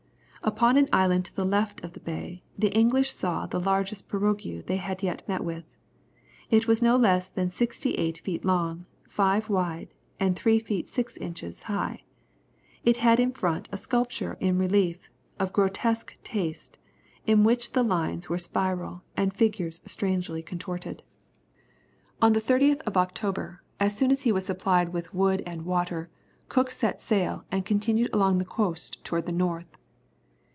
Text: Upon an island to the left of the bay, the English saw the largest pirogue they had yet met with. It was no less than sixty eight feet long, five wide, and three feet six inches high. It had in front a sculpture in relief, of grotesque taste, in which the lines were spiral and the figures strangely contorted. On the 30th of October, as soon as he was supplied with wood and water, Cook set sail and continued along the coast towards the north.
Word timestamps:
Upon 0.43 0.75
an 0.75 0.89
island 0.91 1.25
to 1.25 1.35
the 1.35 1.45
left 1.45 1.83
of 1.83 1.93
the 1.93 1.99
bay, 1.99 2.41
the 2.57 2.71
English 2.73 3.13
saw 3.13 3.45
the 3.45 3.59
largest 3.59 4.09
pirogue 4.09 4.65
they 4.65 4.77
had 4.77 5.03
yet 5.03 5.25
met 5.29 5.43
with. 5.43 5.77
It 6.49 6.67
was 6.67 6.81
no 6.81 6.97
less 6.97 7.29
than 7.29 7.51
sixty 7.51 7.93
eight 7.93 8.17
feet 8.17 8.43
long, 8.43 8.87
five 9.07 9.49
wide, 9.49 9.93
and 10.19 10.35
three 10.35 10.57
feet 10.57 10.89
six 10.89 11.15
inches 11.17 11.63
high. 11.63 12.05
It 12.83 12.97
had 12.97 13.19
in 13.19 13.33
front 13.33 13.69
a 13.71 13.77
sculpture 13.77 14.35
in 14.39 14.57
relief, 14.57 15.11
of 15.39 15.53
grotesque 15.53 16.17
taste, 16.23 16.79
in 17.27 17.43
which 17.43 17.73
the 17.73 17.83
lines 17.83 18.27
were 18.27 18.39
spiral 18.39 19.03
and 19.15 19.31
the 19.31 19.37
figures 19.37 19.79
strangely 19.85 20.41
contorted. 20.41 21.03
On 22.19 22.33
the 22.33 22.41
30th 22.41 22.81
of 22.87 22.97
October, 22.97 23.61
as 23.79 23.95
soon 23.95 24.09
as 24.09 24.23
he 24.23 24.31
was 24.31 24.47
supplied 24.47 24.89
with 24.91 25.13
wood 25.13 25.43
and 25.45 25.65
water, 25.65 26.09
Cook 26.49 26.71
set 26.71 26.99
sail 26.99 27.45
and 27.51 27.63
continued 27.63 28.09
along 28.11 28.39
the 28.39 28.43
coast 28.43 29.03
towards 29.03 29.27
the 29.27 29.31
north. 29.31 29.67